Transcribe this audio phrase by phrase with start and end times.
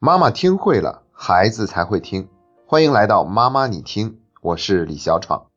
[0.00, 2.28] 妈妈听会了，孩子才会听。
[2.64, 5.50] 欢迎来到妈妈你听，我是李小闯。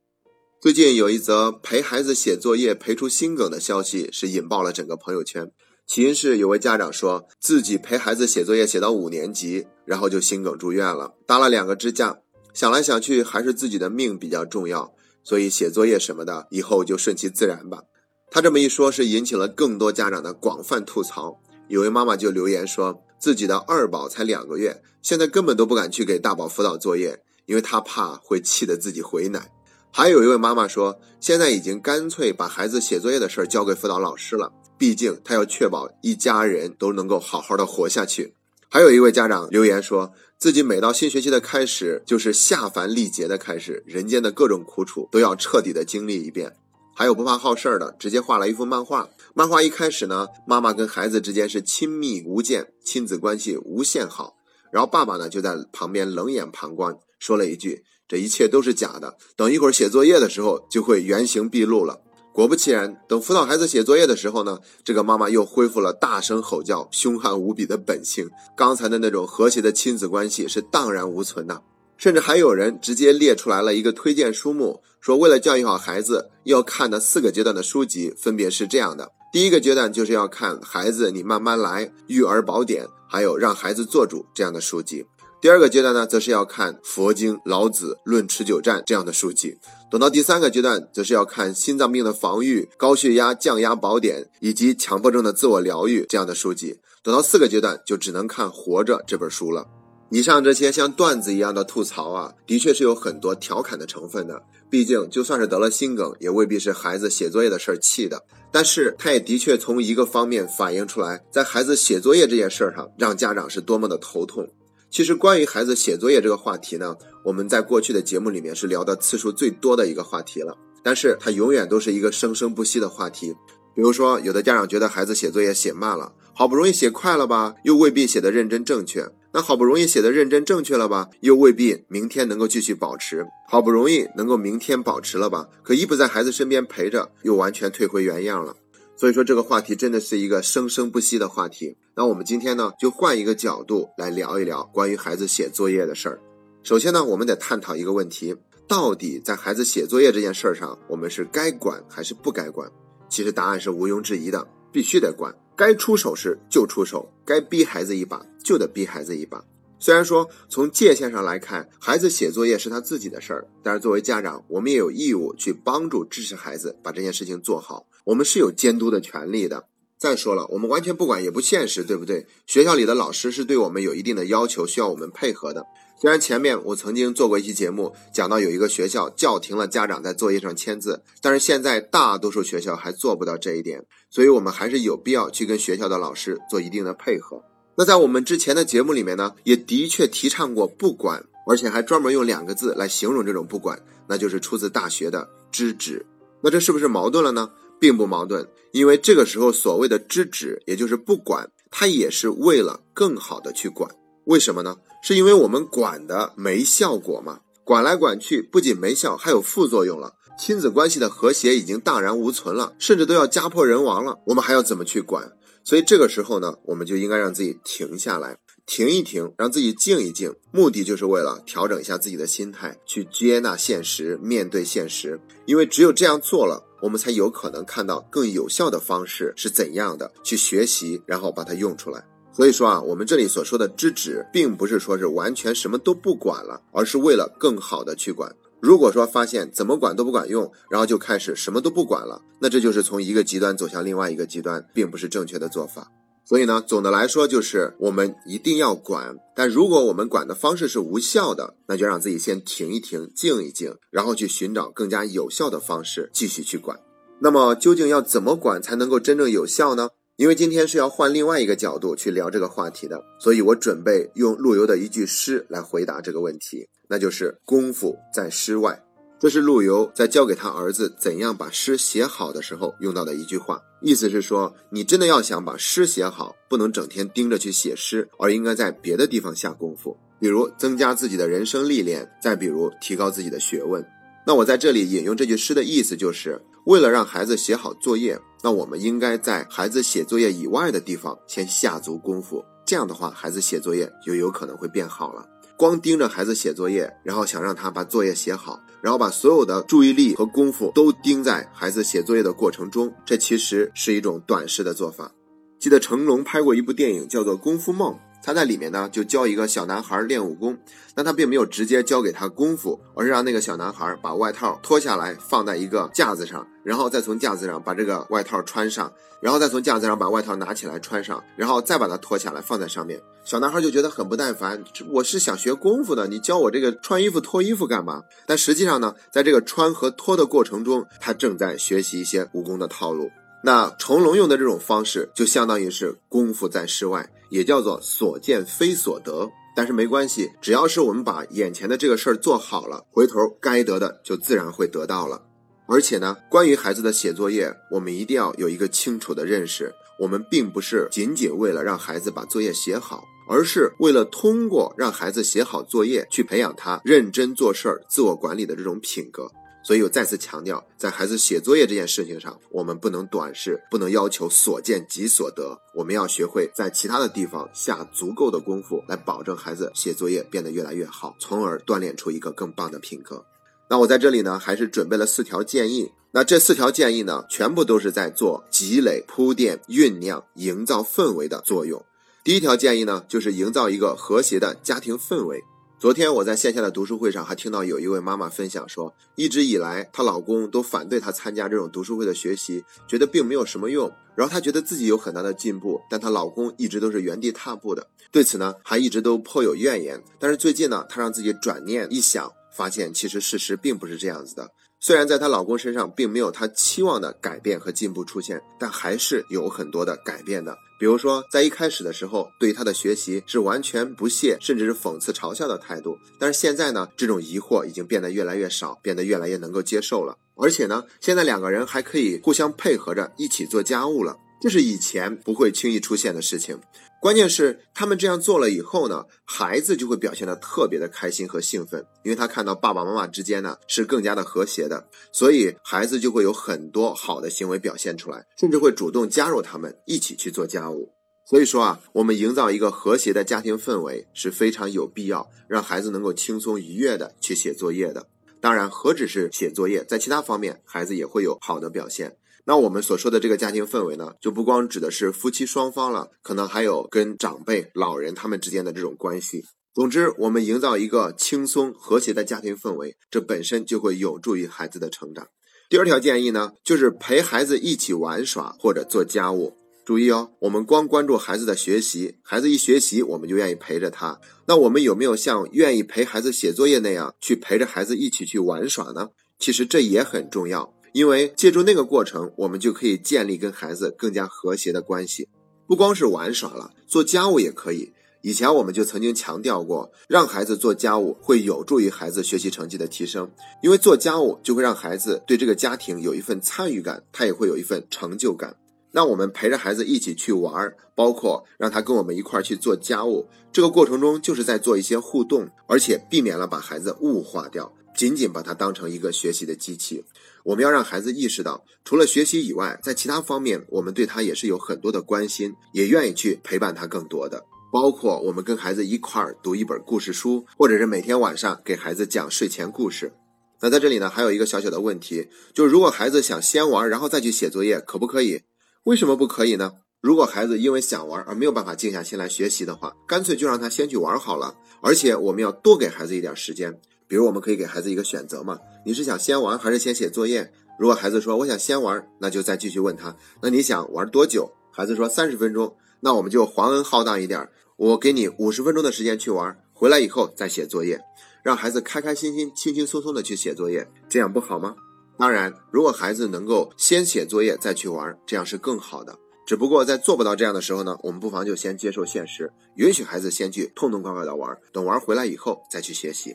[0.59, 5.51] 最近有一则陪孩子写作业陪出心梗的消息，是引爆了整个朋友圈。
[5.85, 12.17] 起因是有位家长说自己陪孩子写作业写到五年级，然后就心梗住院了，搭了两个支架。
[12.51, 14.91] 想来想去，还是自己的命比较重要，
[15.23, 17.83] 所以写作业什么的以后就顺其自然吧。
[18.31, 21.39] 他这么一说，是引起了更多家长的广泛吐槽。
[21.67, 23.03] 有位妈妈就留言说。
[23.21, 29.51] 自己的二宝才两个月，现在根本都不敢去给大宝辅导作业，因为他怕会气得自己回奶。
[29.91, 38.33] 还有一位妈妈说，现在已经干脆把孩子写作业的事儿交给辅导老师了，毕竟他要确保一家人都能够好好的活下去。
[38.67, 46.55] 还有一位家长留言说，自己每到新学期的开始，就是下凡历劫的开始，人间的各种苦楚都要彻底的经历一遍。
[46.93, 49.09] 还有不怕好事儿的，直接画了一幅漫画。
[49.33, 54.35] 漫画一开始呢，妈妈跟孩子之间是亲密无间，亲子关系无限好。
[54.71, 62.01] 然后爸爸呢就在旁边冷眼旁观，说了一句：“这一切都是假的。”等一会儿写作业的时候，就会原形毕露了。
[62.33, 68.29] 果不其然，等辅导孩子写作业的时候呢，这个妈妈又恢复了大声吼叫、凶悍无比的本性。
[68.55, 71.61] 刚才的那种和谐的亲子关系是荡然无存呐。
[72.01, 85.03] 甚至还有人直接列出来了一个推荐书目，说为了教育好孩子，要看的四个阶段的书籍分别是这样的：第一个阶段就是要看《孩子你慢慢来》《育儿宝典》，还有《让孩子做主》这样的书籍；
[85.39, 89.51] 第二个阶段呢，则是要看《佛经》《老子论持久战》这样的书籍；
[89.91, 99.67] 等到第三个阶段，则是要看《心脏病的防御》《高血压降压宝典》以及《强迫症的自我疗愈》这样的书籍；等到四个阶段，就只能看《活着》这本书了。
[100.13, 104.43] 以上这些像段子一样的吐槽啊，的确是有很多调侃的成分的。
[104.69, 108.25] 毕竟，就算是得了心梗，也未必是孩子写作业的事儿气的。
[108.51, 114.49] 但是，他也的确从一个方面反映出来，在孩子写作业这件事儿上，让家长是多么的头痛。
[114.89, 120.57] 其实，关于孩子写作业这个话题呢，我们在过去的节目里面是聊的次数最多的一个话题了。
[120.83, 123.33] 但是，它永远都是一个生生不息的话题。
[123.73, 129.09] 比如说，有的家长觉得孩子写作业写慢了，好不容易写快了吧，又未必写的认真正确。
[129.33, 133.25] 那好不容易写的认真正确了吧，又未必明天能够继续保持。
[133.47, 138.55] 好不容易能够明天保持了吧，可一不在孩子身边陪着，又完全退回原样了。
[138.97, 141.77] 所以说这个话题真的是一个生生不息的话题。
[141.95, 146.19] 那我们今天呢，就换一个角度来聊一聊关于孩子写作业的事儿。
[146.61, 148.35] 首先呢，我们得探讨一个问题：
[148.67, 152.69] 到底在孩子写作业这件事儿上，我们是该管还是不该管？
[153.09, 155.33] 其实答案是毋庸置疑的，必须得管。
[155.55, 159.43] 该出手时就出手，该逼孩子一把就得逼孩子一把。
[159.79, 167.87] 虽然说从界限上来看，孩子写作业是他自己的事儿，但是作为家长，我们也有义务去帮助支持孩子把这件事情做好。
[168.05, 169.65] 我们是有监督的权利的。
[169.97, 172.25] 再说了，我们完全不管也不现实，对不对？
[172.47, 175.65] 学校里的老师是对我们有一定的要求，需要我们配合的。
[175.99, 187.43] 虽然前面我曾经做过一期节目，讲到有一个学校叫停了家长在作业上签字，但是现在大多数学校还做不到这一点，所以我们还是有必要去跟学校的老师做一定的配合。
[187.75, 196.05] 那在我们之前的节目里面呢，也的确提倡过不管，而且还专门用两个字来形容这种不管，那就是出自大学的知止。
[196.41, 197.49] 那这是不是矛盾了呢？
[197.79, 203.89] 并不矛盾，因为这个时候所谓的知止，也就是不管，它也是为了更好的去管。
[204.25, 204.77] 为什么呢？
[205.01, 207.39] 是因为我们管的没效果嘛？
[207.63, 210.13] 管来管去，不仅没效，还有副作用了。
[210.37, 214.19] 亲子关系的和谐已经荡然无存了，甚至都要家破人亡了。
[214.25, 215.31] 我们还要怎么去管？
[215.63, 220.33] 所以这个时候呢，我们就应该让自己停下来，停一停，让自己静一静。
[220.51, 225.19] 目的就是为了调整一下自己的心态，去接纳现实，面对现实。
[225.45, 232.03] 因为只有这样做了，我们才有可能看到更有效的方式是怎样的，去学习，然后把它用出来。
[232.33, 238.33] 所以说啊，我们这里所说的知止，并不是说是完全什么都不管了，而是为了更好的去管。
[238.61, 245.91] 如果说发现怎么管都不管用，然后就开始什么都不管了，那这就是从一个极端走向另外一个极端，并不是正确的做法。
[246.23, 256.79] 所以呢，总的来说就是我们一定要管，但如果我们管的方式是无效的，那就让自己先停一停，静一静，然后去寻找更加有效的方式继续去管。
[257.19, 259.89] 那么究竟要怎么管才能够真正有效呢？
[260.17, 268.83] 因为今天是要换另外一个角度去聊这个话题的，所以我准备用陆游的一句诗来回答这个问题，那就是“功夫在诗外”。
[269.17, 283.85] 这是陆游在教给他儿子怎样把诗写好的时候用到的一句话，意思是说，你真的要想把诗写好，不能整天盯着去写诗，而应该在别的地方下功夫，比如增加自己的人生历练，再比如提高自己的学问。
[284.27, 292.43] 那我在这里引用这句诗的意思，就是为了让孩子写好作业，那我们应该在孩子写作业以外的地方先下足功夫。
[292.65, 295.25] 这样的话，孩子写作业就有可能会变好了。
[295.57, 305.11] 光盯着孩子写作业，然后想让他把作业写好，然后把所有的注意力和功夫都盯在孩子写作业的过程中，这其实是一种短视的做法。
[305.59, 307.93] 记得成龙拍过一部电影，叫做《功夫梦》。
[308.23, 310.57] 他在里面呢，就教一个小男孩练武功，
[310.93, 318.91] 但他并没有直接教给他功夫，而是让那个小男孩把外套脱下来放在一个架子上，然后再从架子上把这个外套穿上，
[319.21, 323.01] 然后再从架子上把外套拿起来穿上，然后再把它脱下来放在上面。
[323.23, 328.03] 小男孩就觉得很不耐烦，我是想学功夫的，你教我这个穿衣服脱衣服干嘛？
[328.25, 333.11] 但实际上呢，在这个穿和脱的过程中，他正在学习一些武功的套路。
[333.43, 339.29] 那成龙用的这种方式，就相当于是功夫在室外，也叫做所见非所得。
[339.55, 345.21] 但是没关系，只要是我们把眼前的这个事儿做好了，回头该得的就自然会得到了。
[345.67, 359.31] 而且呢，关于孩子的写作业，我们一定要有一个清楚的认识：我们并不是仅仅为了让孩子把作业写好，而是为了通过让孩子写好作业，去培养他认真做事儿、自我管理的这种品格。
[359.63, 365.57] 所以我再次强调，在孩子写作业这件事情上，我们不能短视，不能要求所见即所得。
[365.75, 373.23] 我们要学会在其他的地方下足够的功夫，来保证孩子写作业变得越来越好，从而锻炼出一个更棒的品格。
[373.69, 375.91] 那我在这里呢，还是准备了四条建议。
[376.13, 381.85] 那这四条建议呢，全部都是在做积累、铺垫、酝酿、营造氛围的作用。
[382.23, 385.41] 第一条建议呢，就是营造一个和谐的家庭氛围。
[385.81, 393.91] 昨天我在线下的读书会上还听到有一位妈妈分享说，一直以来她老公都反对她参加这种读书会的学习，觉得并没有什么用。
[394.13, 397.87] 然后她觉得自己有很大的进步，但她老公一直都是原地踏步的。
[398.11, 399.99] 对此呢，还一直都颇有怨言。
[400.19, 404.51] 但是最近呢，她让自己转念一想，发现其实事实并不是这样子的。
[404.83, 410.57] 虽然在她老公身上并没有她期望的改变和进步出现，但还是有很多的改变的。
[410.79, 415.95] 比如说，在一开始的时候，对他的学习是完全不屑，甚至是讽刺、嘲笑的态度。
[416.17, 420.17] 但是现在呢，这种疑惑已经变得越来越少，变得越来越能够接受了。
[420.35, 426.59] 而且呢，现在两个人还可以互相配合着一起做家务了，这是以前不会轻易出现的事情。
[427.01, 440.91] 关键是他们这样做了以后呢，孩子就会表现得特别的开心和兴奋，因为他看到爸爸妈妈之间呢是更加的和谐的，所以孩子就会有很多好的行为表现出来，甚至会主动加入他们一起去做家务。
[441.27, 448.05] 所以说啊，我们营造一个和谐的家庭氛围是非常有必要，让孩子能够轻松愉悦的去写作业的。
[448.39, 452.17] 当然，何止是写作业，在其他方面孩子也会有好的表现。
[452.45, 459.43] 那我们所说的这个家庭氛围呢，就不光指的是夫妻双方了，可能还有跟长辈、老人他们之间的这种关系。
[459.73, 465.27] 总之，我们营造一个轻松和谐的家庭氛围，这本身就会有助于孩子的成长。
[465.69, 469.53] 第二条建议呢，就是陪孩子一起玩耍或者做家务。
[469.85, 474.19] 注意哦，我们光关注孩子的学习，孩子一学习，我们就愿意陪着他。
[474.47, 479.09] 那我们有没有像愿意陪孩子写作业那样，去陪着孩子一起去玩耍呢？
[479.39, 480.73] 其实这也很重要。
[480.93, 485.29] 因为借助那个过程，我们就可以建立跟孩子更加和谐的关系。
[485.67, 487.93] 不光是玩耍了，做家务也可以。
[488.23, 493.31] 以前我们就曾经强调过，让孩子做家务会有助于孩子学习成绩的提升。
[493.63, 498.55] 因为做家务就会让孩子对这个家庭有一份参与感，他也会有一份成就感。
[498.91, 507.73] 那我们陪着孩子一起去玩，包括让他跟我们一块儿去做家务，这个过程中就是在做一些互动，而且避免了把孩子物化掉。
[508.01, 510.03] 仅仅把它当成一个学习的机器，
[510.43, 517.45] 我们要让孩子意识到，除了学习以外，在其他方面，我们对他也是有很多的关心，也愿意去陪伴他更多的。
[517.71, 523.13] 包括我们跟孩子一块儿读一本故事书，或者是每天晚上给孩子讲睡前故事。
[523.59, 528.41] 那在这里呢，还有一个小小的问题，就是如果孩子想先玩，然后再去写作业，可不可以？
[528.85, 529.73] 为什么不可以呢？
[530.01, 534.55] 如果孩子因为想玩而没有办法静下心来学习的话，干脆就让他先去玩好了。
[534.81, 536.81] 而且我们要多给孩子一点时间。
[537.11, 538.57] 比如我们可以给孩子一个选择嘛？
[538.85, 540.49] 你是想先玩还是先写作业？
[540.79, 544.49] 如果孩子说我想先玩，那就再继续问他，那你想玩多久？
[544.71, 551.01] 孩子说三十分钟，那我们就皇恩浩荡一点，我给你五十分钟的时间去玩，回来以后再写作业，
[551.43, 554.77] 让孩子开开心心、轻轻松松的去写作业，这样不好吗？
[555.17, 559.19] 当然，如果孩子能够先写作业再去玩，这样是更好的。
[559.45, 566.33] 只不过在做不到这样的时候呢，我们不妨就先接受现实，允许孩子先去痛痛快快的玩，等玩回来以后再去学习。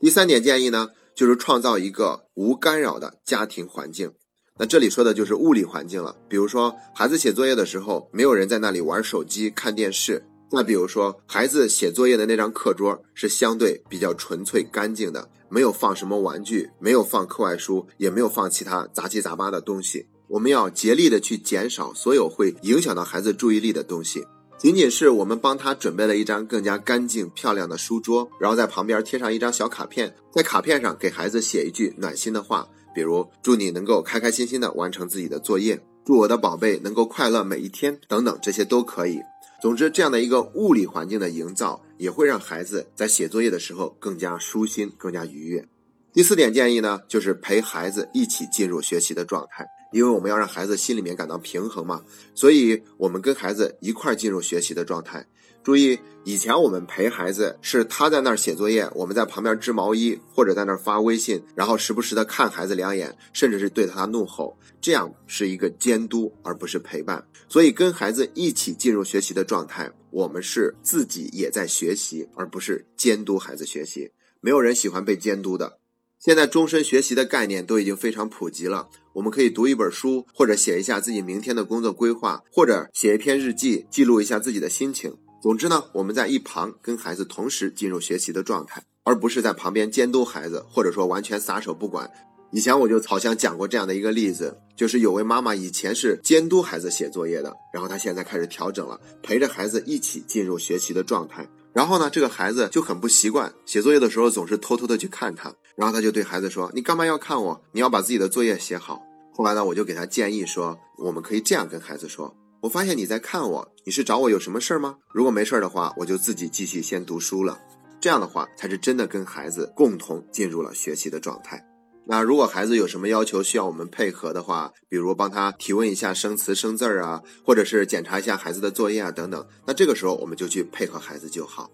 [0.00, 4.12] 第三点建议呢，就是创造一个无干扰的家庭环境。
[4.58, 6.16] 那这里说的就是物理环境了。
[6.28, 10.24] 比如说，孩子写作业的时候，没有人在那里玩手机、看电视。
[10.50, 20.06] 那比如说，孩子写作业的那张课桌是相对比较纯粹、干净的，没有放什么玩具，没有放课外书，也没有放其他杂七杂八的东西。
[20.28, 24.24] 我们要竭力的去减少所有会影响到孩子注意力的东西。
[24.58, 39.20] 仅仅是我们帮他准备了一张更加干净漂亮的书桌，然后在旁边贴上一张小卡片，在卡片上给孩子写一句暖心的话，比如祝你能够开开心心的完成自己的作业，祝我的宝贝能够快乐每一天，等等，这些都可以。
[39.62, 45.68] 总之，这样的一个物理环境的营造，也会让孩子在写作业的时候更加舒心、更加愉悦。
[46.12, 49.64] 第四点建议呢，就是陪孩子一起进入学习的状态。
[49.92, 52.02] 因为我们要让孩子心里面感到平衡嘛，
[52.34, 55.26] 所以我们跟孩子一块进入学习的状态。
[55.64, 67.22] 注意，以前我们陪孩子是他在那儿写作业，我们在旁边织毛衣或者在那儿发微信，然后时不时的看孩子两眼，甚至是对他怒吼，这样是一个监督而不是陪伴。
[67.48, 74.10] 所以跟孩子一起进入学习的状态，我们是自己也在学习，而不是监督孩子学习。
[74.40, 75.80] 没有人喜欢被监督的。
[76.18, 78.88] 现在终身学习的概念都已经非常普及了。
[79.12, 85.16] 我们可以读一本书，或者写一下自己明天的工作规划，或者写一篇日记，记录一下自己的心情。
[85.40, 92.10] 总之呢，我们在一旁跟孩子同时进入学习的状态，而不是在旁边监督孩子，或者说完全撒手不管。
[92.50, 101.48] 以前我就好像讲过这样的一个例子，就是有位妈妈以前是监督孩子写作业的，然后她现在开始调整了，陪着孩子一起进入学习的状态。
[101.72, 105.54] 然后呢，这个孩子就很不习惯，写作业的时候总是偷偷的去看他。
[105.78, 107.62] 然后他就对孩子说：“你干嘛要看我？
[107.70, 109.00] 你要把自己的作业写好。”
[109.32, 114.96] 后来呢，我就给他建议说：“我们可以这样跟孩子说：我发现你在看我，你是找我有什么事儿吗？
[115.14, 117.60] 如果没事儿的话，我就自己继续先读书了。
[118.00, 121.64] 这样的话，才是真的跟孩子共同进入了学习的状态。
[122.04, 131.70] 那如果孩子有什么要求需要我们配合的话，比如帮他提问一下生词生字儿啊，或者是检查一下孩子的作业啊等等，那这个时候我们就去配合孩子就好。”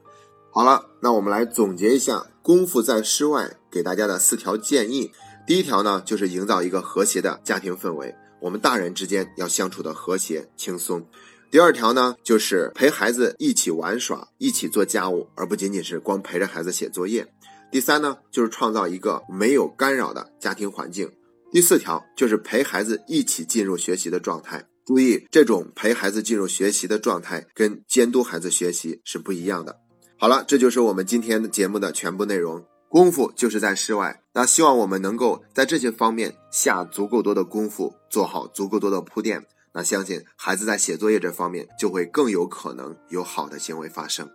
[0.57, 5.11] 好了，那我们来总结一下功夫在室外给大家的四条建议。
[5.45, 11.05] 第一条呢，就是营造一个和谐的家庭氛围，我们大人之间要相处的和谐轻松。
[11.51, 17.27] 第二条呢，就是陪孩子一起玩耍，一起做家务，而不仅仅是光陪着孩子写作业。
[17.73, 21.11] 第三呢，就是创造一个没有干扰的家庭环境。
[21.51, 24.65] 第四条就是陪孩子一起进入学习的状态。
[24.87, 29.81] 注意，这种陪孩子进入学习的状态跟监督孩子学习是不一样的。
[30.25, 32.65] 好了，这就是我们今天的节目的全部内容。
[32.89, 39.45] 功夫就是在室外，那希望我们能够在这些方面下足够多的功夫，做好足够多的铺垫。
[39.75, 44.27] 那相信孩子在写作业这方面就会更有可能有好的行为发生。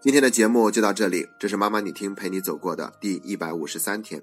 [0.00, 4.22] 今天的节目就到这里，这是妈妈你听陪你走过的第一百五十三天。